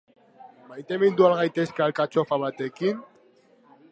Maitemindu 0.71 1.27
al 1.27 1.35
gaitezke 1.41 1.85
alkatxofa 1.87 2.41
batekin? 2.47 3.07